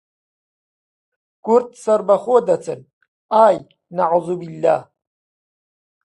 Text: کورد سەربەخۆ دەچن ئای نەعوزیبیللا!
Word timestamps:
کورد 1.45 1.69
سەربەخۆ 1.83 2.35
دەچن 2.47 2.79
ئای 3.33 3.55
نەعوزیبیللا! 3.95 4.77